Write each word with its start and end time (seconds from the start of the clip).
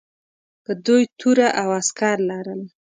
که 0.65 0.73
دوی 0.85 1.03
توره 1.19 1.47
او 1.61 1.69
عسکر 1.79 2.17
لرل. 2.29 2.61